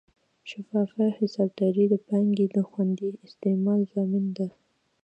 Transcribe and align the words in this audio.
شفافه 0.49 1.03
حسابداري 1.17 1.85
د 1.89 1.95
پانګې 2.07 2.47
د 2.55 2.57
خوندي 2.69 3.09
استعمال 3.27 3.81
ضامن 3.93 4.25
ده. 4.37 4.47